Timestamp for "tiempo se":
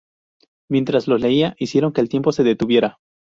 2.09-2.41